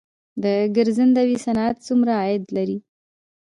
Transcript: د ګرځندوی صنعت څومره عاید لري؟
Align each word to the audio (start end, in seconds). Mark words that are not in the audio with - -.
د 0.43 0.45
ګرځندوی 0.75 1.35
صنعت 1.45 1.75
څومره 1.87 2.11
عاید 2.21 2.43
لري؟ 2.57 2.77